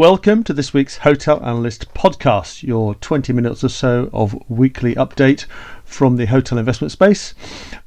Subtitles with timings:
[0.00, 5.44] Welcome to this week's Hotel Analyst podcast, your 20 minutes or so of weekly update
[5.84, 7.34] from the hotel investment space.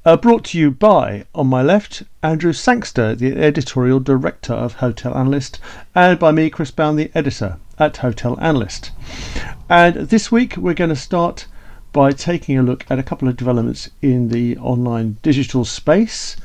[0.05, 5.17] Uh, brought to you by, on my left, Andrew Sangster, the editorial director of Hotel
[5.17, 5.57] Analyst,
[5.95, 8.91] and by me, Chris Bown, the editor at Hotel Analyst.
[9.67, 11.47] And this week we're going to start
[11.93, 16.35] by taking a look at a couple of developments in the online digital space.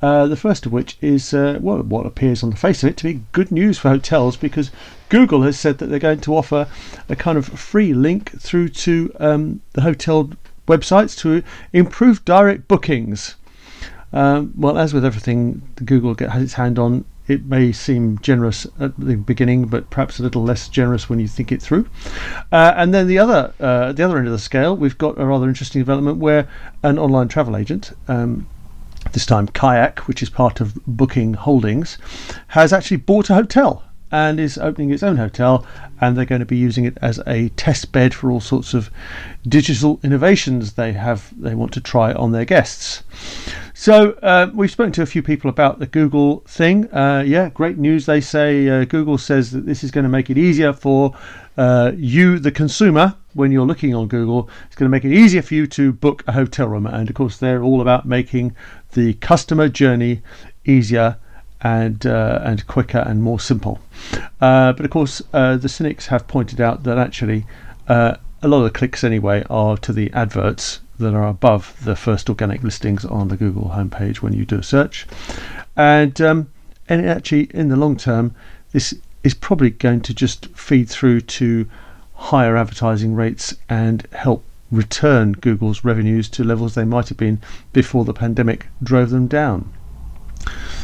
[0.00, 2.96] Uh, the first of which is uh, well, what appears on the face of it
[2.96, 4.70] to be good news for hotels because
[5.08, 6.68] Google has said that they're going to offer
[7.08, 10.30] a kind of free link through to um, the hotel
[10.68, 11.42] websites to
[11.72, 13.34] improve direct bookings.
[14.12, 18.98] Um, well, as with everything Google has its hand on, it may seem generous at
[18.98, 21.86] the beginning, but perhaps a little less generous when you think it through.
[22.50, 25.26] Uh, and then the other, uh, the other end of the scale, we've got a
[25.26, 26.48] rather interesting development where
[26.82, 28.48] an online travel agent, um,
[29.12, 31.98] this time Kayak, which is part of Booking Holdings,
[32.48, 35.66] has actually bought a hotel and is opening its own hotel,
[36.00, 38.90] and they're going to be using it as a test bed for all sorts of
[39.46, 43.02] digital innovations they have they want to try on their guests.
[43.74, 46.92] So uh, we've spoken to a few people about the Google thing.
[46.92, 48.06] Uh, yeah, great news.
[48.06, 51.14] They say uh, Google says that this is going to make it easier for
[51.56, 54.50] uh, you, the consumer, when you're looking on Google.
[54.66, 57.14] It's going to make it easier for you to book a hotel room, and of
[57.14, 58.54] course they're all about making
[58.92, 60.22] the customer journey
[60.64, 61.16] easier
[61.60, 63.80] and uh, and quicker and more simple.
[64.40, 67.46] Uh, but of course, uh, the cynics have pointed out that actually
[67.86, 71.94] uh, a lot of the clicks anyway are to the adverts that are above the
[71.94, 75.06] first organic listings on the Google homepage when you do a search,
[75.76, 76.50] and um,
[76.88, 78.34] and actually in the long term,
[78.72, 81.68] this is probably going to just feed through to
[82.18, 87.40] higher advertising rates and help return Google's revenues to levels they might have been
[87.72, 89.72] before the pandemic drove them down.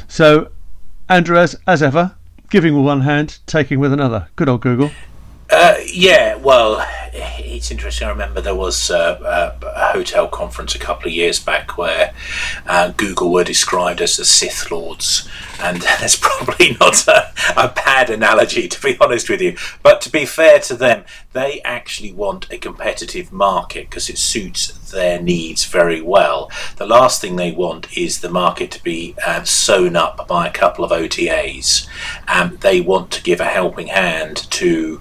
[0.08, 0.50] So
[1.08, 2.14] Andrew, as, as ever,
[2.50, 4.28] giving with one hand, taking with another.
[4.36, 4.90] Good old Google.
[5.50, 8.08] Uh, yeah, well, it's interesting.
[8.08, 12.12] I remember there was uh, a hotel conference a couple of years back where
[12.66, 15.28] uh, Google were described as the Sith Lords,
[15.60, 19.56] and that's probably not a, a, bad analogy, to be honest with you.
[19.82, 24.90] But to be fair to them, they actually want a competitive market because it suits
[24.90, 26.50] their needs very well.
[26.76, 30.52] The last thing they want is the market to be uh, sewn up by a
[30.52, 31.86] couple of OTAs.
[32.26, 35.00] Um, they want to give a helping hand to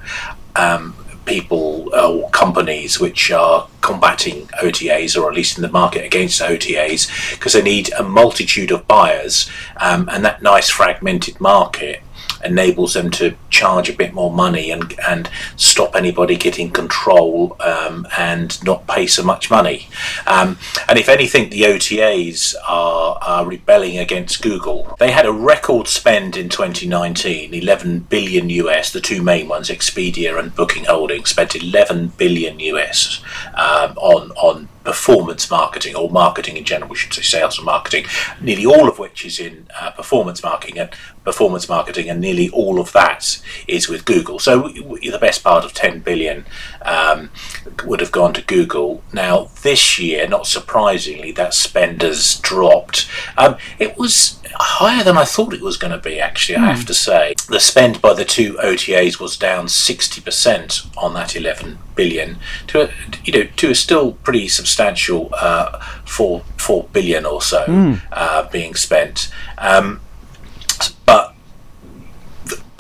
[0.56, 6.06] um, people uh, or companies which are combating OTAs or at least in the market
[6.06, 12.02] against OTAs because they need a multitude of buyers um, and that nice fragmented market
[12.44, 18.06] enables them to charge a bit more money and and stop anybody getting control um,
[18.18, 19.88] and not pay so much money.
[20.28, 20.58] Um,
[20.90, 24.96] and if anything, the OTAs are, are rebelling against Google.
[25.00, 28.92] They had a record spend in 2019, 11 billion US.
[28.92, 33.22] The two main ones, Expedia and Booking Holdings, spent 11 billion US
[33.54, 38.06] um, on on performance marketing or marketing in general, we should say sales and marketing,
[38.42, 40.90] nearly all of which is in uh, performance marketing and
[41.24, 44.40] performance marketing, and nearly all of that is with Google.
[44.40, 46.46] So the best part of 10 billion
[46.82, 47.30] um,
[47.86, 49.04] would have gone to Google.
[49.12, 53.08] Now this year, not surprisingly, that spend has dropped.
[53.38, 56.20] Um, it was higher than I thought it was going to be.
[56.20, 56.64] Actually, mm.
[56.64, 56.86] I have hmm.
[56.86, 62.38] to say, the spend by the two OTAs was down 60% on that 11 billion
[62.68, 62.92] to a,
[63.24, 68.02] you know to a still pretty substantial uh, four four billion or so mm.
[68.12, 69.32] uh, being spent.
[69.58, 70.02] Um,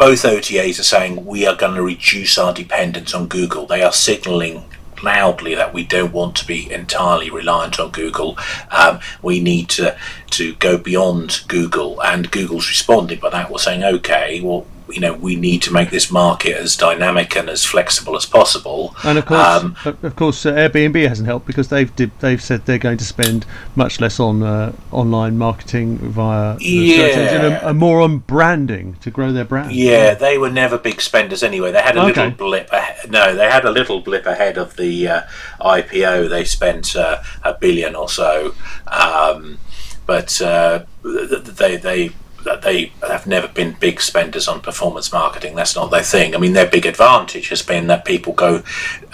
[0.03, 3.66] both OTAs are saying we are going to reduce our dependence on Google.
[3.66, 4.66] They are signalling
[5.02, 8.38] loudly that we don't want to be entirely reliant on Google.
[8.69, 9.97] Um, we need to
[10.31, 13.50] to go beyond Google, and Google's responding by that.
[13.50, 17.49] We're saying, okay, well, you know we need to make this market as dynamic and
[17.49, 18.95] as flexible as possible.
[19.03, 22.66] And of course, um, of course, uh, Airbnb hasn't helped because they've did, they've said
[22.66, 23.45] they're going to spend
[23.75, 29.46] much less on uh, online marketing via yeah, and, more on branding to grow their
[29.46, 29.72] brand.
[29.72, 31.72] Yeah, they were never big spenders anyway.
[31.72, 32.25] They had a okay.
[32.25, 32.72] little blip.
[32.72, 35.22] Ahead, no, they had a little blip ahead of the uh,
[35.59, 36.29] IPO.
[36.29, 38.53] They spent uh, a billion or so.
[38.87, 39.59] Um,
[40.05, 42.11] but uh, they they
[42.43, 45.55] they have never been big spenders on performance marketing.
[45.55, 46.35] That's not their thing.
[46.35, 48.63] I mean, their big advantage has been that people go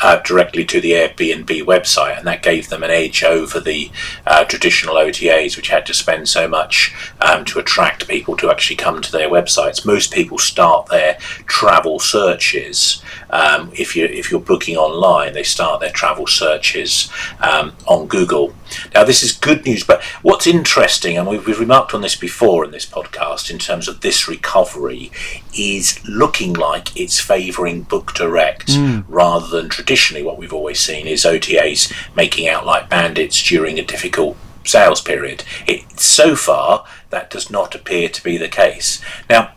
[0.01, 3.91] uh, directly to the Airbnb website, and that gave them an edge over the
[4.25, 8.75] uh, traditional OTAs, which had to spend so much um, to attract people to actually
[8.75, 9.85] come to their websites.
[9.85, 15.33] Most people start their travel searches um, if you if you're booking online.
[15.33, 17.09] They start their travel searches
[17.39, 18.53] um, on Google.
[18.94, 22.63] Now, this is good news, but what's interesting, and we've, we've, remarked on this before
[22.63, 25.12] in this podcast, in terms of this recovery,
[25.57, 29.04] is looking like it's favouring book direct mm.
[29.07, 33.83] rather than traditionally what we've always seen is OTAs making out like bandits during a
[33.83, 35.44] difficult sales period.
[35.68, 39.01] It, so far, that does not appear to be the case.
[39.30, 39.51] Now,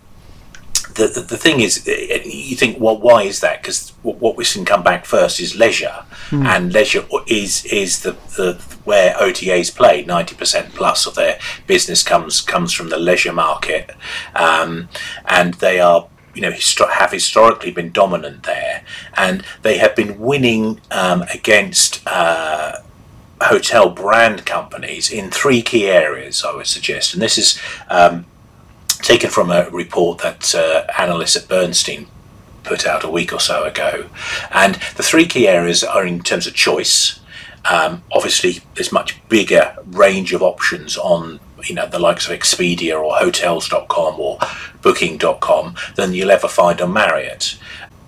[0.95, 3.63] the, the, the, thing is, you think, well, why is that?
[3.63, 6.45] Because what we've seen come back first is leisure, mm.
[6.45, 8.55] and leisure is is the, the
[8.85, 10.05] where OTAs play.
[10.05, 13.91] Ninety percent plus of their business comes comes from the leisure market,
[14.35, 14.89] um,
[15.27, 16.53] and they are you know
[16.91, 18.85] have historically been dominant there,
[19.17, 22.03] and they have been winning um, against.
[22.07, 22.77] Uh,
[23.41, 27.61] hotel brand companies in three key areas, I would suggest, and this is
[27.91, 28.25] um,
[29.03, 32.07] taken from a report that uh, analysts at Bernstein
[32.63, 34.09] put out a week or so ago.
[34.53, 37.21] And the three key areas are in terms of choice.
[37.71, 43.01] Um, obviously, there's much bigger range of options on you know the likes of Expedia
[43.01, 44.39] or Hotels.com or
[44.83, 47.57] Booking.com than you'll ever find on Marriott.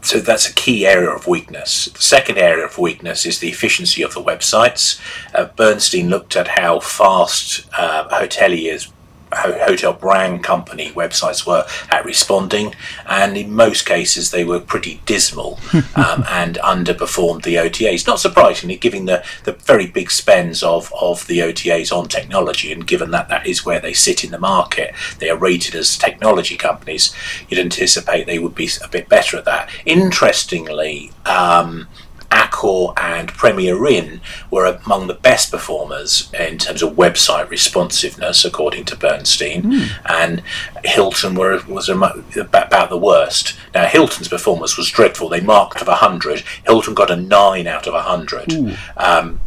[0.03, 1.87] So that's a key area of weakness.
[1.87, 5.01] The second area of weakness is the efficiency of the websites.
[5.35, 8.93] Uh, Bernstein looked at how fast uh, hoteliers
[9.35, 12.75] hotel brand company websites were at responding,
[13.07, 15.59] and in most cases they were pretty dismal
[15.97, 18.07] um, and underperformed the OTAs.
[18.07, 22.87] Not surprisingly, given the, the very big spends of, of the OTAs on technology, and
[22.87, 26.57] given that that is where they sit in the market, they are rated as technology
[26.57, 27.15] companies,
[27.49, 29.69] you'd anticipate they would be a bit better at that.
[29.85, 31.89] Interestingly, um,
[32.35, 34.21] Accor and Premier Inn
[34.51, 39.89] were among the best performers in terms of website responsiveness, according to Bernstein, mm.
[40.07, 40.43] and
[40.85, 43.57] Hilton were, was about the worst.
[43.75, 45.29] Now, Hilton's performance was dreadful.
[45.29, 46.43] They marked of 100.
[46.67, 48.53] Hilton got a 9 out of 100.
[48.97, 49.41] Um,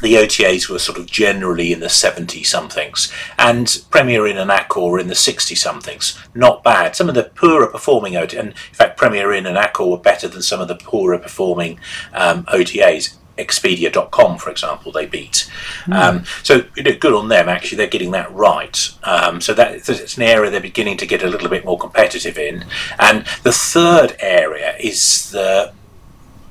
[0.00, 4.90] the OTAs were sort of generally in the 70 somethings, and Premier Inn and Accor
[4.90, 6.18] were in the 60 somethings.
[6.34, 6.96] Not bad.
[6.96, 10.28] Some of the poorer performing OTAs, and in fact, Premier Inn and Accor were better
[10.28, 11.78] than some of the poorer performing
[12.12, 13.16] um, OTAs.
[13.36, 15.50] Expedia.com, for example, they beat.
[15.86, 15.94] Mm.
[15.94, 17.48] Um, so you know, good on them.
[17.48, 18.90] Actually, they're getting that right.
[19.02, 22.38] Um, so that it's an area they're beginning to get a little bit more competitive
[22.38, 22.64] in.
[23.00, 25.72] And the third area is the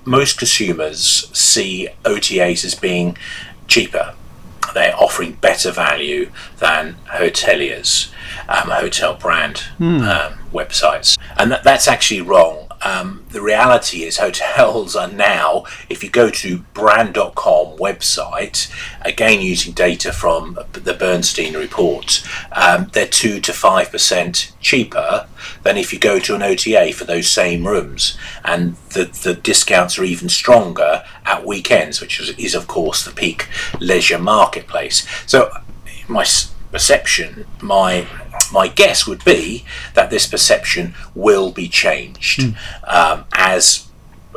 [0.05, 3.17] most consumers see OTAs as being
[3.67, 4.13] cheaper.
[4.73, 8.11] They're offering better value than hoteliers,
[8.50, 10.01] um, hotel brand mm.
[10.01, 11.17] um, websites.
[11.38, 16.30] And that, that's actually wrong um, the reality is hotels are now, if you go
[16.30, 18.71] to brand.com website,
[19.01, 25.27] again using data from the Bernstein report, um, they're 2 to 5% cheaper
[25.63, 28.18] than if you go to an OTA for those same rooms.
[28.44, 33.12] And the, the discounts are even stronger at weekends, which is, is of course the
[33.12, 33.47] peak
[33.80, 35.07] leisure marketplace.
[35.25, 35.51] So
[36.07, 36.25] my
[36.73, 38.07] perception, my
[38.51, 42.55] my guess would be that this perception will be changed mm.
[42.87, 43.87] um, as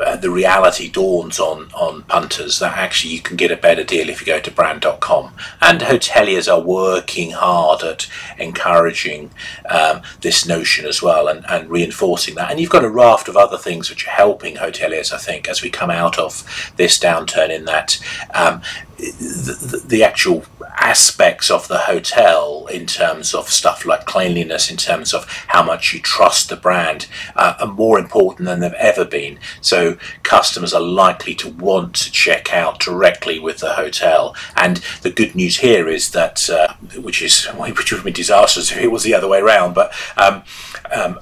[0.04, 4.10] uh, the reality dawns on on punters that actually you can get a better deal
[4.10, 8.06] if you go to brand.com and hoteliers are working hard at
[8.38, 9.30] encouraging
[9.70, 12.50] um, this notion as well and, and reinforcing that.
[12.50, 15.62] And you've got a raft of other things which are helping hoteliers I think as
[15.62, 17.98] we come out of this downturn in that
[18.34, 18.60] um,
[18.96, 20.44] the, the, actual
[20.78, 25.92] aspects of the hotel in terms of stuff like cleanliness, in terms of how much
[25.92, 29.38] you trust the brand, uh, are more important than they've ever been.
[29.60, 34.34] So customers are likely to want to check out directly with the hotel.
[34.54, 38.78] And the good news here is that, uh, which is which would be disastrous if
[38.78, 40.42] it was the other way around, but um,
[40.90, 41.18] um,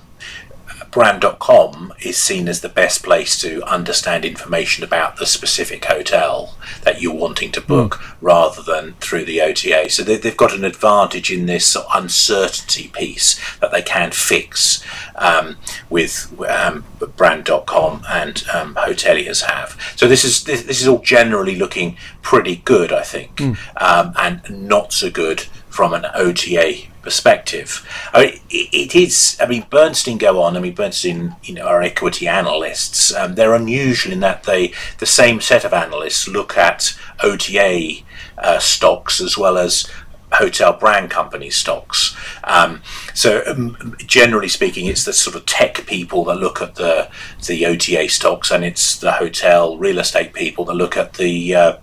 [0.95, 7.03] brand.com is seen as the best place to understand information about the specific hotel that
[7.03, 8.15] you're wanting to book mm.
[8.21, 9.91] rather than through the OTA.
[9.91, 14.85] So they, have got an advantage in this uncertainty piece that they can fix
[15.17, 15.57] um,
[15.91, 16.85] with um,
[17.17, 19.77] brand.com and um, hoteliers have.
[19.97, 23.57] So this is this, this, is all generally looking pretty good, I think, mm.
[24.17, 27.85] and not so good from an OTA perspective.
[28.13, 29.37] I mean, it is.
[29.41, 30.57] I mean, Bernstein go on.
[30.57, 33.13] I mean, Bernstein, you know, are equity analysts.
[33.13, 38.05] Um, they're unusual in that they, the same set of analysts, look at OTA
[38.39, 39.91] uh, stocks as well as
[40.35, 42.17] hotel brand company stocks.
[42.45, 42.81] Um,
[43.13, 47.11] so um, generally speaking, it's the sort of tech people that look at the
[47.49, 51.77] the OTA stocks, and it's the hotel real estate people that look at the uh,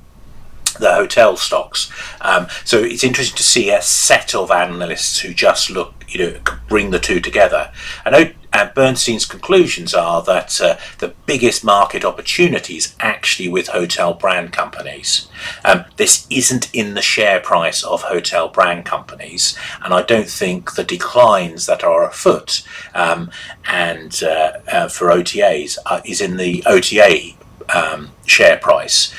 [0.74, 1.92] the hotel stocks.
[2.22, 6.40] Um, so it's interesting to see a set of analysts who just look, you know,
[6.68, 7.72] bring the two together.
[8.06, 14.14] And and Bernstein's conclusions are that uh, the biggest market opportunity is actually with hotel
[14.14, 15.30] brand companies.
[15.64, 20.74] Um, this isn't in the share price of hotel brand companies, and I don't think
[20.74, 22.64] the declines that are afoot
[22.94, 23.32] um,
[23.66, 27.36] and uh, uh, for OTAs uh, is in the OTA
[27.74, 29.14] um, share price.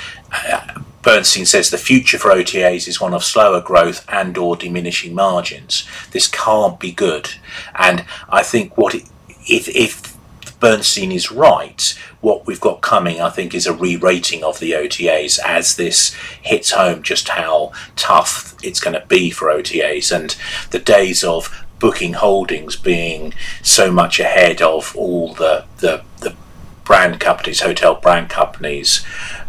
[1.03, 5.87] Bernstein says the future for OTAs is one of slower growth and or diminishing margins.
[6.13, 7.31] This can't be good.
[7.75, 9.05] And I think what it,
[9.49, 10.17] if, if
[10.61, 15.41] Bernstein is right, what we've got coming, I think, is a re-rating of the OTAs
[15.45, 20.37] as this hits home just how tough it's going to be for OTAs and
[20.71, 26.37] the days of booking holdings being so much ahead of all the the, the
[26.85, 29.05] brand companies, hotel brand companies,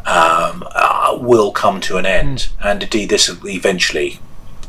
[0.05, 2.50] um, uh, will come to an end.
[2.60, 2.65] Mm.
[2.65, 4.19] And indeed, this will eventually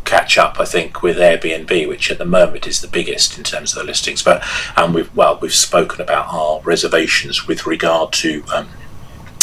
[0.05, 3.73] catch up, I think, with Airbnb, which at the moment is the biggest in terms
[3.73, 4.23] of the listings.
[4.23, 4.43] But
[4.77, 8.69] and um, we've well, we've spoken about our reservations with regard to um,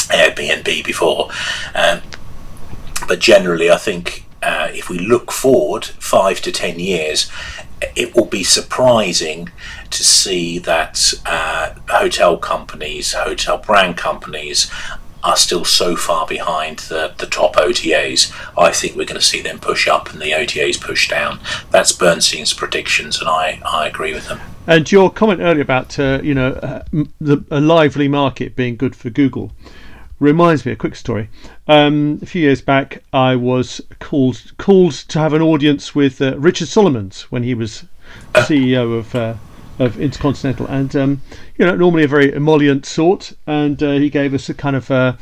[0.09, 1.29] Airbnb before,
[1.75, 2.01] um,
[3.07, 7.29] but generally, I think uh, if we look forward five to ten years,
[7.95, 9.49] it will be surprising
[9.89, 14.71] to see that uh, hotel companies, hotel brand companies,
[15.23, 18.31] are still so far behind the, the top OTAs.
[18.57, 21.39] I think we're going to see them push up and the OTAs push down.
[21.69, 24.39] That's Bernstein's predictions, and I, I agree with them.
[24.67, 26.83] And your comment earlier about uh, you know uh,
[27.19, 29.51] the, a lively market being good for Google
[30.19, 31.29] reminds me a quick story.
[31.67, 36.37] Um, a few years back, I was called called to have an audience with uh,
[36.37, 37.85] Richard Solomons when he was
[38.33, 39.33] CEO of uh,
[39.81, 41.21] of Intercontinental, and um,
[41.57, 44.91] you know normally a very emollient sort, and uh, he gave us a kind of
[44.91, 45.13] uh,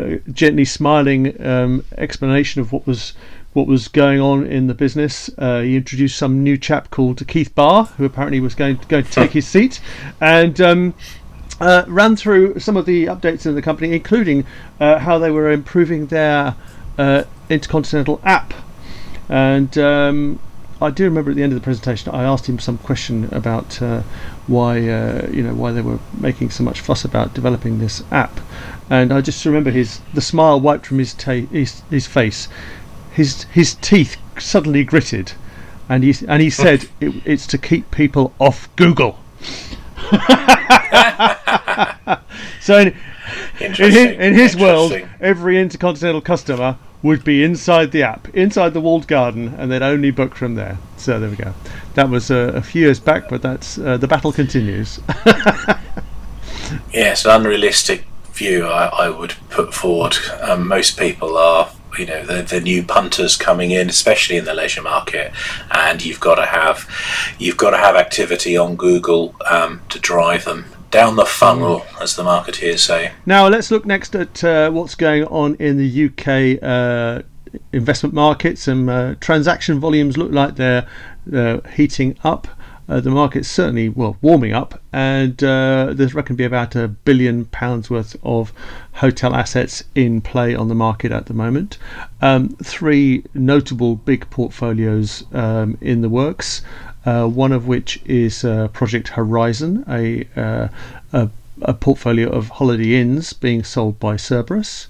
[0.00, 3.12] uh, gently smiling um, explanation of what was
[3.52, 5.28] what was going on in the business.
[5.36, 9.04] Uh, he introduced some new chap called Keith Barr, who apparently was going to, going
[9.04, 9.80] to take his seat,
[10.18, 10.94] and um,
[11.60, 14.46] ran through some of the updates in the company, including
[14.78, 16.54] how they were improving their
[17.50, 18.54] Intercontinental app.
[19.28, 20.38] And um,
[20.80, 23.80] I do remember at the end of the presentation, I asked him some question about
[23.80, 24.02] uh,
[24.46, 28.40] why uh, you know why they were making so much fuss about developing this app,
[28.90, 32.48] and I just remember his the smile wiped from his ta- his, his face,
[33.10, 35.32] his his teeth suddenly gritted,
[35.88, 39.18] and he and he said it, it's to keep people off Google.
[42.60, 42.94] so in,
[43.60, 46.76] in in his world, every intercontinental customer
[47.06, 50.76] would be inside the app, inside the walled garden, and they'd only book from there.
[50.96, 51.54] So there we go.
[51.94, 55.00] That was uh, a few years back, but that's uh, the battle continues.
[56.92, 60.16] yes, an unrealistic view I, I would put forward.
[60.42, 64.52] Um, most people are you know the, the new punters coming in especially in the
[64.52, 65.32] leisure market
[65.70, 66.86] and you've got to have
[67.38, 72.16] you've got to have activity on google um, to drive them down the funnel, as
[72.16, 73.12] the marketeers say.
[73.26, 77.22] Now let's look next at uh, what's going on in the UK uh,
[77.70, 78.66] investment markets.
[78.66, 80.88] And uh, transaction volumes look like they're
[81.30, 82.48] uh, heating up.
[82.88, 86.86] Uh, the market's certainly well warming up, and uh, there's reckoned to be about a
[86.86, 88.52] billion pounds worth of
[88.92, 91.78] hotel assets in play on the market at the moment.
[92.22, 96.62] Um, three notable big portfolios um, in the works
[97.06, 100.68] uh, one of which is uh, Project Horizon, a, uh,
[101.12, 101.30] a,
[101.62, 104.88] a, portfolio of holiday inns being sold by Cerberus.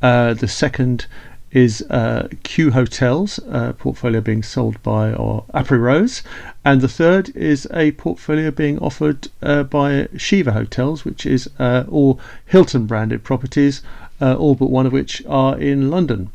[0.00, 1.06] Uh, the second
[1.50, 3.38] is uh, Q Hotels,
[3.76, 6.22] portfolio being sold by or Rose,
[6.64, 12.18] and the third is a portfolio being offered uh, by Shiva Hotels, which is all
[12.46, 13.82] Hilton branded properties,
[14.18, 16.30] all but one of which are in London.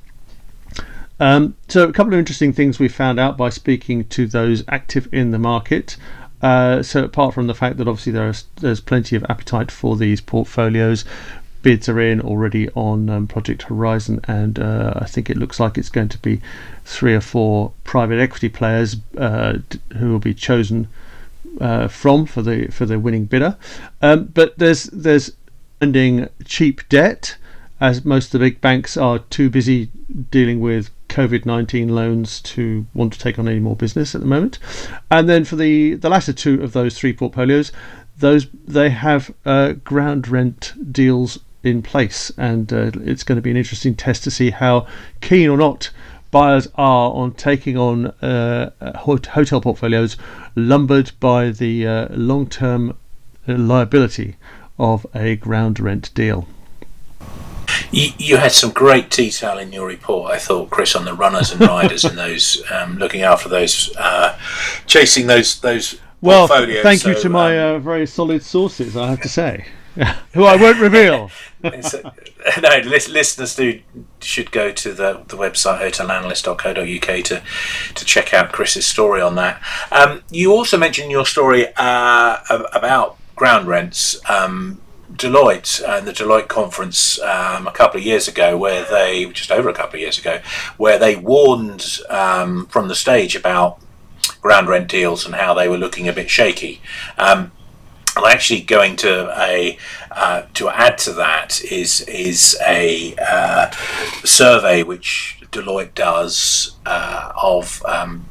[1.20, 5.12] Um, so, a couple of interesting things we found out by speaking to those active
[5.12, 5.98] in the market.
[6.42, 10.22] Uh, so, apart from the fact that obviously there's there's plenty of appetite for these
[10.22, 11.06] portfolios,
[11.64, 15.78] bids are in already on um, Project Horizon, and uh, I think it looks like
[15.78, 16.40] it's going to be
[16.86, 19.58] three or four private equity players uh,
[19.98, 20.88] who will be chosen
[21.60, 23.58] uh, from for the for the winning bidder.
[24.02, 25.34] Um, but there's there's
[25.82, 27.38] lending cheap debt
[27.80, 29.90] as most of the big banks are too busy
[30.32, 34.28] dealing with COVID 19 loans to want to take on any more business at the
[34.28, 34.60] moment.
[35.10, 37.72] And then for the, the latter two of those three portfolios,
[38.18, 43.52] those they have uh, ground rent deals in place, and uh, it's going to be
[43.52, 44.88] an interesting test to see how
[45.22, 45.90] keen or not
[46.32, 50.18] buyers are on taking on uh, hotel portfolios
[50.56, 52.98] lumbered by the uh, long term
[53.48, 54.36] liability
[54.78, 56.48] of a ground rent deal.
[57.92, 61.52] You, you, had some great detail in your report, I thought, Chris, on the runners
[61.52, 64.38] and riders and those um, looking after those, uh,
[64.86, 69.10] chasing those those well, thank you so, to my um, uh, very solid sources, I
[69.10, 69.68] have to say,
[70.34, 71.32] who I won't reveal.
[72.46, 73.82] Uh, no, lis- listeners do
[74.22, 77.44] should go to the, the website hotelanalyst.co.uk to
[77.96, 79.62] to check out Chris's story on that.
[79.92, 82.38] Um, you also mentioned your story uh,
[82.74, 84.18] about ground rents.
[84.30, 84.80] Um,
[85.18, 89.70] Deloitte and the Deloitte conference um, a couple of years ago, where they just over
[89.70, 90.40] a couple of years ago,
[90.78, 93.80] where they warned um, from the stage about
[94.42, 96.82] ground rent deals and how they were looking a bit shaky.
[97.18, 97.52] Um,
[98.16, 99.78] I'm actually going to a
[100.12, 103.70] uh, to add to that is is a uh,
[104.24, 108.26] survey which Deloitte does uh, of um,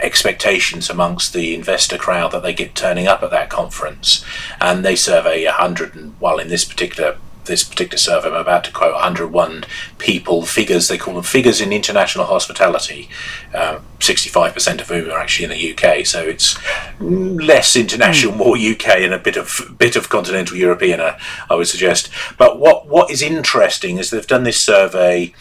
[0.00, 4.24] expectations amongst the investor crowd that they get turning up at that conference,
[4.60, 8.64] and they survey a hundred and well in this particular this particular survey, I'm about
[8.64, 9.64] to quote 101
[9.98, 13.08] people, figures, they call them figures in international hospitality,
[13.54, 16.04] uh, 65% of whom are actually in the UK.
[16.04, 16.58] So it's
[17.00, 21.68] less international, more UK, and a bit of bit of continental European, uh, I would
[21.68, 22.10] suggest.
[22.36, 25.32] But what what is interesting is they've done this survey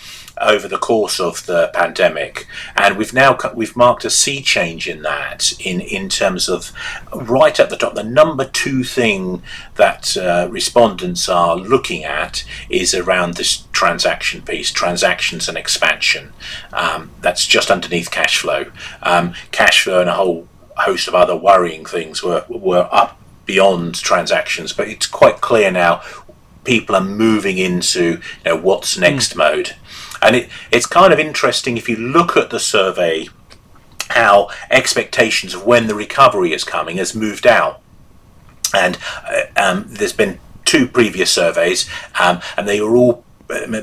[0.41, 5.01] over the course of the pandemic, and we've now we've marked a sea change in
[5.03, 6.71] that in in terms of
[7.13, 7.95] right at the top.
[7.95, 9.41] The number two thing
[9.75, 16.33] that uh, respondents are looking at is around this transaction piece, transactions and expansion.
[16.73, 18.71] Um, that's just underneath cash flow.
[19.01, 23.95] Um, cash flow and a whole host of other worrying things were were up beyond
[23.95, 26.01] transactions, but it's quite clear now
[26.63, 29.75] people are moving into you know what's next mode
[30.25, 33.27] and it, it's kind of interesting if you look at the survey
[34.09, 37.81] how expectations of when the recovery is coming has moved out.
[38.73, 41.89] And uh, um, there's been two previous surveys
[42.19, 43.24] um, and they were all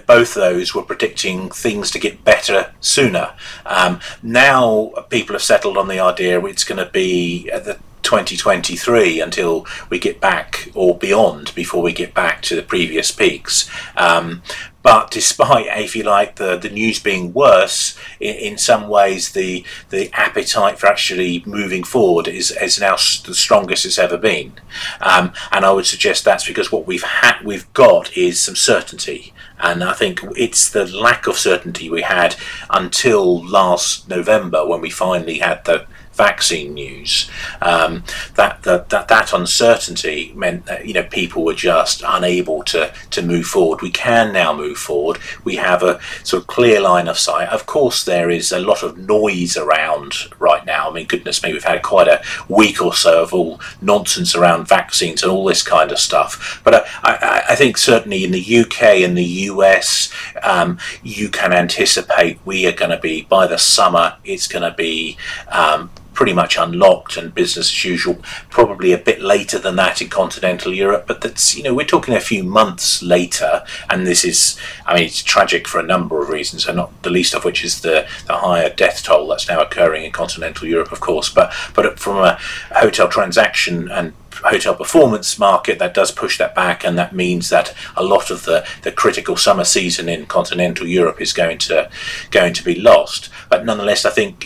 [0.06, 3.34] both those were predicting things to get better sooner.
[3.64, 9.66] Um, now people have settled on the idea it's going to be the 2023 until
[9.88, 13.70] we get back or beyond before we get back to the previous peaks.
[13.96, 14.42] Um,
[14.82, 19.64] but despite, if you like, the, the news being worse, in, in some ways the
[19.90, 24.52] the appetite for actually moving forward is, is now the strongest it's ever been.
[25.00, 29.32] Um, and I would suggest that's because what we've had we've got is some certainty.
[29.62, 32.34] And I think it's the lack of certainty we had
[32.68, 37.30] until last November when we finally had the vaccine news.
[37.60, 42.92] Um, that, that that that uncertainty meant that you know people were just unable to
[43.10, 43.82] to move forward.
[43.82, 45.18] We can now move forward.
[45.44, 47.48] We have a sort of clear line of sight.
[47.48, 50.90] Of course, there is a lot of noise around right now.
[50.90, 54.68] I mean, goodness me, we've had quite a week or so of all nonsense around
[54.68, 56.60] vaccines and all this kind of stuff.
[56.64, 61.28] But uh, I, I, I think certainly in the UK and the US, um, you
[61.28, 64.16] can anticipate we are going to be by the summer.
[64.24, 65.16] It's going to be
[65.48, 68.16] um, pretty much unlocked and business as usual.
[68.50, 72.14] Probably a bit later than that in continental Europe, but that's you know we're talking
[72.14, 76.28] a few months later, and this is I mean it's tragic for a number of
[76.28, 79.60] reasons, and not the least of which is the the higher death toll that's now
[79.60, 81.28] occurring in continental Europe, of course.
[81.28, 82.38] But but from a
[82.70, 87.74] hotel transaction and hotel performance market that does push that back and that means that
[87.96, 91.88] a lot of the, the critical summer season in continental Europe is going to
[92.30, 94.44] going to be lost but nonetheless I think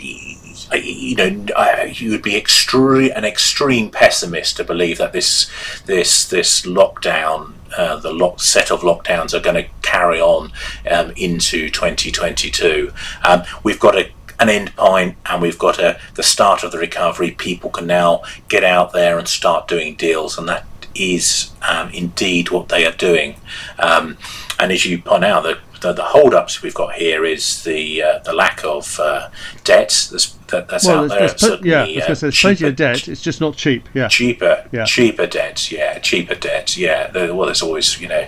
[0.75, 5.51] you know you would be extreme an extreme pessimist to believe that this
[5.87, 10.53] this this lockdown uh, the lock, set of lockdowns are going to carry on
[10.91, 12.93] um, into 2022
[13.25, 16.79] um, we've got a an end point and we've got a the start of the
[16.79, 17.31] recovery.
[17.31, 22.51] People can now get out there and start doing deals and that is um, indeed
[22.51, 23.37] what they are doing.
[23.79, 24.17] Um,
[24.59, 28.19] and as you point out the the, the hold-ups we've got here is the uh,
[28.21, 29.29] the lack of uh,
[29.65, 31.49] debt that's, that, that's Well, out there's, there.
[31.51, 33.09] there's, pl- yeah, I Certainly, was uh, going to say, there's plenty of debt.
[33.09, 33.89] It's just not cheap.
[33.95, 34.09] Yeah.
[34.09, 34.85] cheaper, Yeah.
[34.85, 35.71] cheaper debt.
[35.73, 36.77] Yeah, cheaper debt.
[36.77, 37.09] Yeah.
[37.09, 38.27] There- Well, there's always, you know,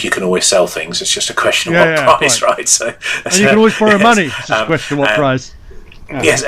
[0.00, 1.02] you can always sell things.
[1.02, 2.48] It's just a question of Yeah, what yeah, price, quite.
[2.58, 2.68] right?
[2.68, 4.24] So, And you can always borrow yes, money.
[4.26, 5.54] It's just a um, question of what uh, price.
[6.08, 6.44] Yes.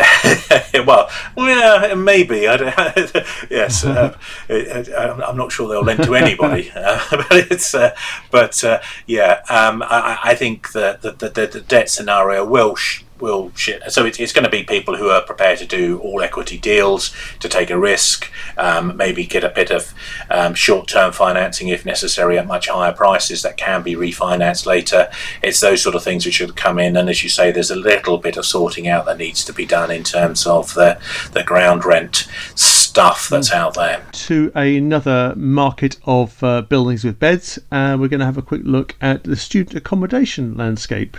[0.87, 2.47] well, well, maybe.
[2.47, 2.77] I don't,
[3.51, 3.85] yes.
[3.85, 4.17] Uh,
[4.49, 7.75] it- I'm I'm not sure they'll lend to anybody, uh, but it's.
[7.75, 7.95] Uh,
[8.31, 12.77] but uh, yeah, um, I, I think that the, the, the debt scenario will.
[12.77, 13.83] Sh- will shit.
[13.91, 17.15] So it's, it's going to be people who are prepared to do all equity deals,
[17.41, 19.93] to take a risk, um, maybe get a bit of
[20.31, 25.11] um, short term financing if necessary at much higher prices that can be refinanced later.
[25.43, 26.97] It's those sort of things which should come in.
[26.97, 29.67] And as you say, there's a little bit of sorting out that needs to be
[29.67, 31.01] done in terms of the,
[31.33, 34.05] the ground rent stuff that's out there.
[34.13, 37.59] to another market of uh, buildings with beds.
[37.71, 41.17] Uh, we're going to have a quick look at the student accommodation landscape.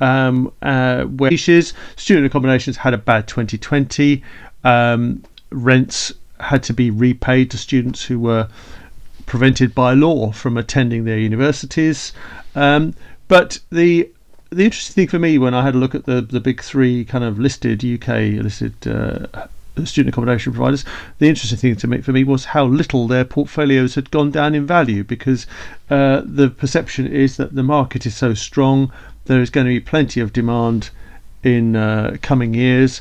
[0.00, 4.22] Um, uh, where niches, student accommodations had a bad 2020.
[4.64, 8.48] Um, rents had to be repaid to students who were
[9.26, 12.12] prevented by law from attending their universities.
[12.54, 12.94] Um,
[13.28, 14.10] but the
[14.50, 17.04] the interesting thing for me when I had a look at the the big three
[17.04, 19.26] kind of listed UK listed uh,
[19.84, 20.84] student accommodation providers,
[21.18, 24.54] the interesting thing to me for me was how little their portfolios had gone down
[24.54, 25.46] in value because
[25.90, 28.90] uh, the perception is that the market is so strong,
[29.28, 30.90] there is going to be plenty of demand
[31.44, 33.00] in uh, coming years.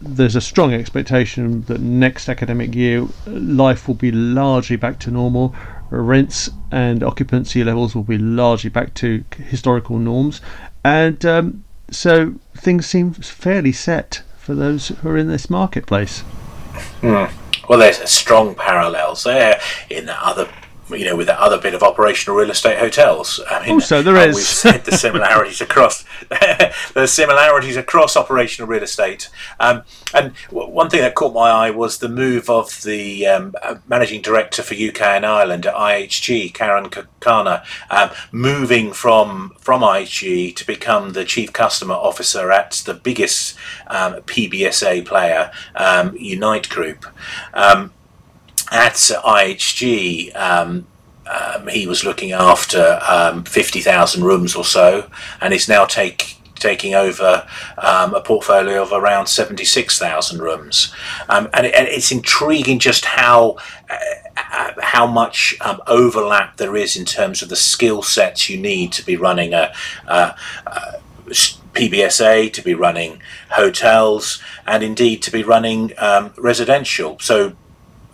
[0.00, 5.54] There's a strong expectation that next academic year life will be largely back to normal.
[5.90, 10.40] Rents and occupancy levels will be largely back to historical norms,
[10.82, 16.24] and um, so things seem fairly set for those who are in this marketplace.
[17.00, 17.32] Mm.
[17.68, 20.48] Well, there's a strong parallels there in the other
[20.94, 23.40] you know, with that other bit of operational real estate hotels.
[23.50, 24.36] I mean, also, there is.
[24.36, 29.28] We've said the similarities across the similarities across operational real estate.
[29.60, 29.82] Um,
[30.14, 34.22] and one thing that caught my eye was the move of the um, uh, managing
[34.22, 40.66] director for UK and Ireland at IHG, Karen Kana, um, moving from from IHG to
[40.66, 43.56] become the chief customer officer at the biggest
[43.88, 47.06] um, PBSA player, um, Unite Group.
[48.84, 50.86] At IHG, um,
[51.26, 55.08] um, he was looking after um, 50,000 rooms or so,
[55.40, 60.94] and is now take, taking over um, a portfolio of around 76,000 rooms.
[61.30, 63.56] Um, and, it, and, it's intriguing just how.
[63.88, 63.96] Uh,
[64.36, 68.92] uh, how much um, overlap there is in terms of the skill sets you need
[68.92, 69.72] to be running a,
[70.08, 70.34] a,
[70.66, 71.00] a
[71.72, 77.16] PBSA, to be running hotels, and indeed to be running um, residential.
[77.20, 77.54] So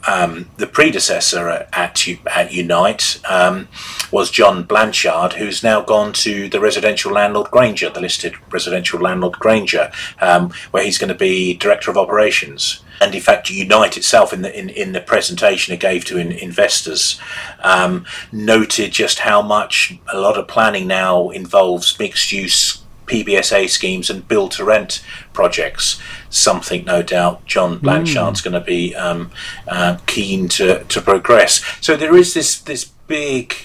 [0.06, 3.68] um, the predecessor at, at Unite um,
[4.10, 9.34] was John Blanchard, who's now gone to the residential landlord Granger, the listed residential landlord
[9.34, 12.82] Granger, um, where he's going to be director of operations.
[13.00, 16.32] And in fact, Unite itself, in the in, in the presentation it gave to in,
[16.32, 17.18] investors,
[17.62, 22.80] um, noted just how much a lot of planning now involves mixed use
[23.11, 26.01] PBSA schemes and build to rent projects.
[26.31, 27.85] Something, no doubt, John hmm.
[27.85, 28.44] Blanchard's mm.
[28.44, 29.33] going to be um,
[29.66, 31.62] uh, keen to, to progress.
[31.81, 33.57] So there is this this big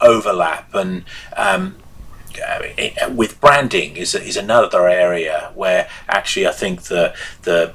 [0.00, 1.04] overlap, and
[1.36, 1.76] um,
[2.34, 7.74] it, with branding is is another area where actually I think the the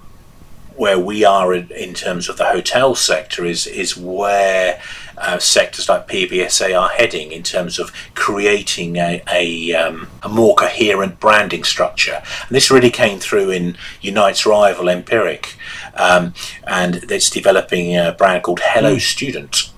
[0.75, 4.81] where we are in, in terms of the hotel sector is is where
[5.17, 10.55] uh, sectors like PBSA are heading in terms of creating a, a, um, a, more
[10.55, 12.21] coherent branding structure.
[12.47, 15.55] And this really came through in Unite's rival Empiric,
[15.95, 16.33] um,
[16.67, 19.01] and it's developing a brand called Hello mm.
[19.01, 19.69] Student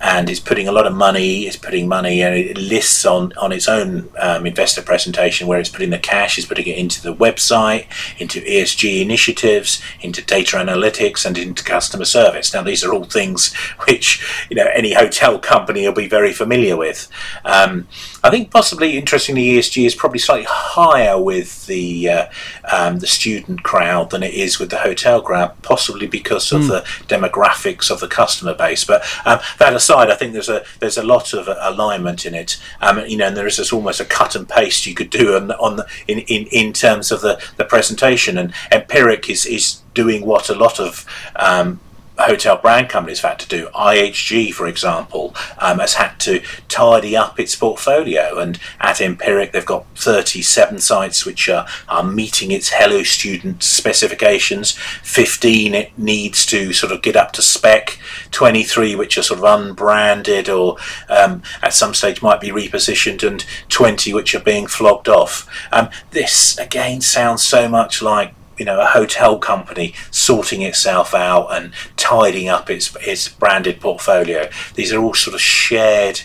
[0.00, 1.42] and is putting a lot of money.
[1.46, 5.68] It's putting money, and it lists on on its own um, investor presentation where it's
[5.68, 6.38] putting the cash.
[6.38, 7.86] Is putting it into the website,
[8.18, 12.52] into ESG initiatives, into data analytics, and into customer service.
[12.52, 13.54] Now, these are all things
[13.88, 17.08] which you know any hotel company will be very familiar with.
[17.44, 17.88] Um,
[18.22, 22.26] I think possibly interestingly, ESG is probably slightly higher with the uh,
[22.72, 26.68] um, the student crowd than it is with the hotel crowd, possibly because of mm.
[26.68, 26.80] the
[27.14, 28.84] demographics of the customer base.
[28.84, 32.60] But um, that aside, I think there's a there's a lot of alignment in it.
[32.80, 35.36] Um, you know, and there is this almost a cut and paste you could do
[35.36, 38.38] on, on the, in, in in terms of the the presentation.
[38.38, 41.80] And Empiric is is doing what a lot of um,
[42.18, 43.68] hotel brand companies have had to do.
[43.74, 49.64] IHG, for example, um, has had to tidy up its portfolio, and at Empiric, they've
[49.64, 54.72] got 37 sites which are, are meeting its Hello Student specifications.
[55.02, 57.98] 15 it needs to sort of get up to spec.
[58.30, 60.76] 23 which are sort of unbranded or
[61.08, 65.48] um, at some stage might be repositioned, and 20 which are being flogged off.
[65.72, 71.48] Um, this again sounds so much like you know a hotel company sorting itself out
[71.48, 74.48] and tidying up its its branded portfolio.
[74.74, 76.20] These are all sort of shared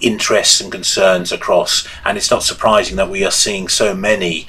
[0.00, 4.46] interests and concerns across, and it's not surprising that we are seeing so many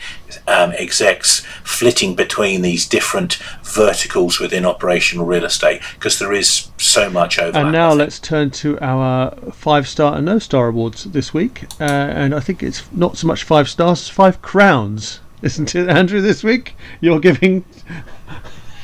[0.48, 7.10] um, execs flitting between these different verticals within operational real estate because there is so
[7.10, 7.66] much overlap.
[7.66, 11.84] And now let's turn to our five star and no star awards this week, uh,
[11.84, 16.22] and I think it's not so much five stars, five crowns isn't it, Andrew?
[16.22, 17.66] This week you're giving.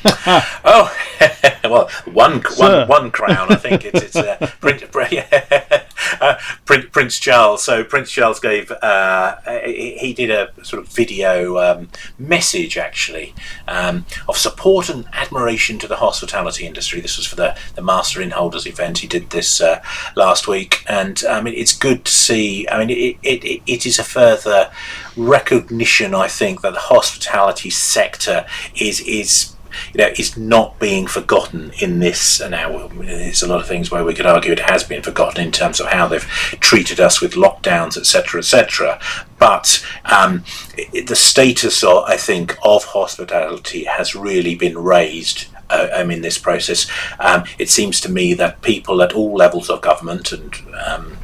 [0.04, 0.94] oh,
[1.64, 3.50] well, one, one, one crown.
[3.50, 4.82] I think it's, it's uh, Prince,
[6.20, 7.62] uh, Prince Charles.
[7.62, 13.34] So Prince Charles gave uh, he did a sort of video um, message actually
[13.68, 17.00] um, of support and admiration to the hospitality industry.
[17.00, 18.98] This was for the the Master Innholders event.
[18.98, 19.82] He did this uh,
[20.16, 22.68] last week, and I mean it's good to see.
[22.68, 24.70] I mean it, it, it is a further
[25.16, 29.54] recognition, I think, that the hospitality sector is is
[29.92, 32.40] you know, is not being forgotten in this.
[32.40, 35.44] And now there's a lot of things where we could argue it has been forgotten
[35.44, 36.24] in terms of how they've
[36.60, 39.00] treated us with lockdowns, etc., etc.
[39.38, 40.44] But um,
[40.92, 46.36] the status, of, I think, of hospitality has really been raised uh, um, in this
[46.36, 46.90] process.
[47.18, 50.54] Um, it seems to me that people at all levels of government, and
[50.86, 51.16] um,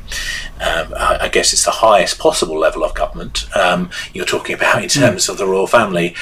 [0.61, 4.83] um, I, I, guess it's the highest possible level of government um, you're talking about
[4.83, 5.31] in terms mm.
[5.31, 6.15] of the royal family.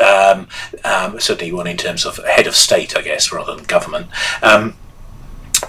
[0.00, 0.48] Um,
[0.82, 4.08] but certainly one in terms of head of state, I guess, rather than government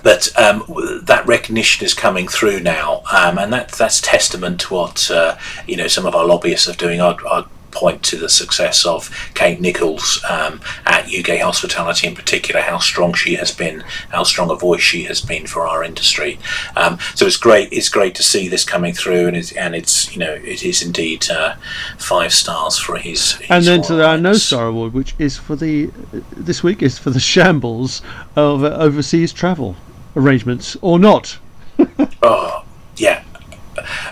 [0.01, 0.63] but um,
[1.03, 5.77] that recognition is coming through now, um, and that that's testament to what uh, you
[5.77, 6.99] know some of our lobbyists are doing.
[6.99, 12.61] I'd, I'd point to the success of Kate Nicholls um, at UK Hospitality in particular,
[12.61, 16.39] how strong she has been, how strong a voice she has been for our industry.
[16.75, 17.71] Um, so it's great.
[17.71, 20.81] It's great to see this coming through, and it's, and it's you know it is
[20.81, 21.55] indeed uh,
[21.97, 23.33] five stars for his.
[23.33, 25.91] his and then to our no star award, which is for the
[26.31, 28.01] this week is for the shambles
[28.35, 29.75] of uh, overseas travel
[30.15, 31.37] arrangements or not.
[32.21, 32.63] oh
[32.97, 33.23] yeah,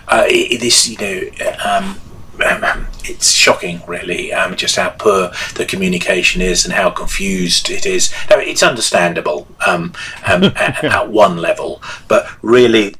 [0.08, 1.56] uh, this you know.
[1.63, 2.00] Um,
[2.43, 7.85] um, it's shocking, really, um, just how poor the communication is and how confused it
[7.85, 8.13] is.
[8.29, 9.93] It's understandable um,
[10.25, 12.95] um at, at, one level, but really,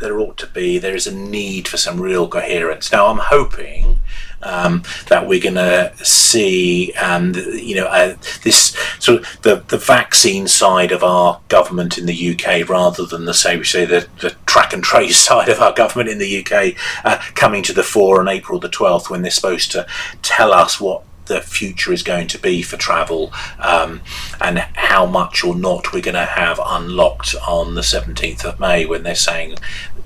[0.00, 2.92] there ought to be there is a need for some real coherence.
[2.92, 4.00] Now, I'm hoping
[4.42, 9.78] um, that we're going to see, um, you know, uh, this sort of the, the
[9.78, 14.06] vaccine side of our government in the UK rather than the say we say the,
[14.20, 17.82] the track and trace side of our government in the UK uh, coming to the
[17.82, 19.86] fore on April the 12th when they're supposed to
[20.22, 24.00] tell us what the future is going to be for travel um,
[24.40, 28.86] and how much or not we're going to have unlocked on the 17th of May
[28.86, 29.56] when they're saying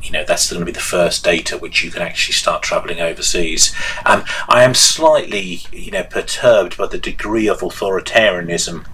[0.02, 3.00] you know that's going to be the first data which you can actually start travelling
[3.00, 3.74] overseas.
[4.06, 8.86] Um, I am slightly you know perturbed by the degree of authoritarianism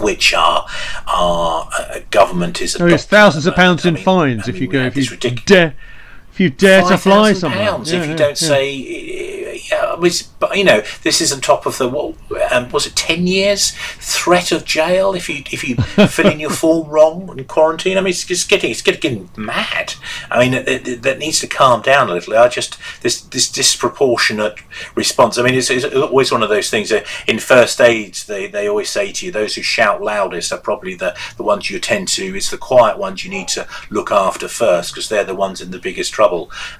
[0.00, 0.66] which our
[1.06, 2.80] our uh, government is.
[2.80, 5.30] Oh, it's thousands of pounds in mean, fines I mean, if you go if you
[5.30, 5.74] dare
[6.34, 7.64] if you dare to fly somewhere.
[7.64, 8.48] Pounds yeah, if you yeah, don't yeah.
[8.48, 9.34] say
[9.72, 12.16] uh, was, you know, this is on top of the what
[12.52, 12.96] um, was it?
[12.96, 15.76] Ten years threat of jail if you if you
[16.08, 17.96] fill in your form wrong and quarantine.
[17.96, 19.94] I mean, it's just getting it's getting mad.
[20.30, 22.36] I mean, that needs to calm down a little.
[22.36, 24.58] I just this this disproportionate
[24.94, 25.38] response.
[25.38, 26.90] I mean, it's, it's always one of those things.
[26.90, 30.58] That in first aid, they, they always say to you, those who shout loudest are
[30.58, 32.36] probably the the ones you attend to.
[32.36, 35.70] It's the quiet ones you need to look after first because they're the ones in
[35.70, 36.23] the biggest trouble.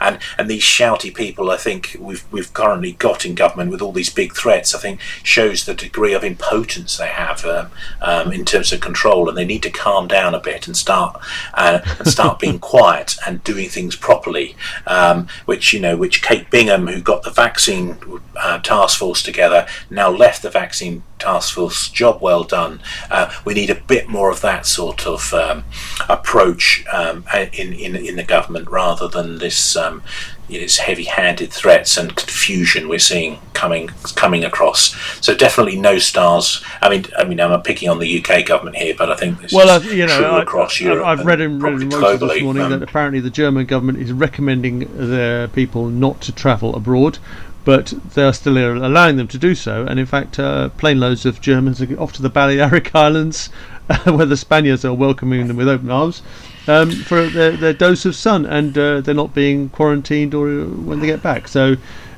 [0.01, 3.81] And and these shouty people, I think we've we've currently currently got in government with
[3.81, 7.71] all these big threats, I think shows the degree of impotence they have um,
[8.03, 11.21] um, in terms of control, and they need to calm down a bit and start
[11.55, 14.57] uh, and start being quiet and doing things properly.
[14.87, 17.97] Um, which you know, which Kate Bingham, who got the vaccine
[18.37, 21.89] uh, task force together, now left the vaccine task force.
[21.89, 22.81] Job well done.
[23.11, 25.65] Uh, we need a bit more of that sort of um,
[26.09, 30.03] approach um, in, in in the government rather than this um,
[30.49, 34.95] heavy-handed threats and confusion we're seeing coming coming across.
[35.25, 36.63] So definitely no stars.
[36.83, 39.53] I mean, I mean, I'm picking on the UK government here, but I think this
[39.53, 41.07] well, is you know, true I, across I, Europe.
[41.07, 44.89] I've read in, read in this morning um, that apparently the German government is recommending
[44.95, 47.19] their people not to travel abroad.
[47.65, 51.25] But they are still allowing them to do so, and in fact, uh, plane loads
[51.25, 53.47] of Germans are off to the Balearic Islands,
[54.05, 56.21] where the Spaniards are welcoming them with open arms
[56.67, 61.01] um, for their, their, dose of sun, and uh, they're not being quarantined or when
[61.01, 61.49] they get back.
[61.49, 61.77] So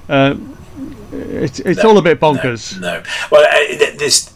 [0.08, 0.36] uh,
[1.12, 2.80] it's it's no, all a bit bonkers.
[2.80, 3.02] No, no.
[3.30, 4.32] well, uh, this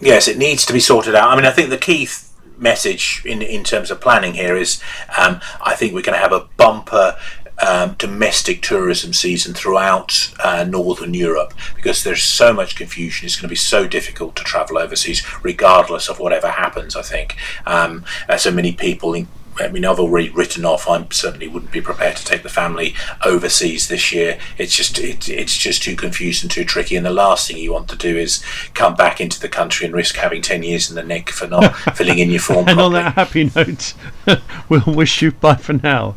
[0.00, 1.30] yes, it needs to be sorted out.
[1.30, 2.06] I mean, I think the key.
[2.06, 2.22] Th-
[2.58, 4.80] message in in terms of planning here is
[5.18, 7.16] um, I think we're going to have a bumper
[7.64, 13.26] um, domestic tourism season throughout uh, Northern Europe because there's so much confusion.
[13.26, 16.96] It's going to be so difficult to travel overseas, regardless of whatever happens.
[16.96, 19.14] I think um, uh, so many people.
[19.14, 20.86] In, I mean, I've already written off.
[20.86, 24.38] I certainly wouldn't be prepared to take the family overseas this year.
[24.58, 26.94] It's just it, it's just too confused and too tricky.
[26.94, 29.94] And the last thing you want to do is come back into the country and
[29.94, 32.68] risk having ten years in the nick for not filling in your form.
[32.68, 32.84] and properly.
[32.84, 33.94] on that happy note,
[34.68, 36.16] we'll wish you bye for now.